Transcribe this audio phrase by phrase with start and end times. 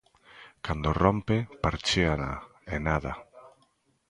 [0.65, 2.31] Cando rompe, parchéana,
[2.73, 3.13] e nada.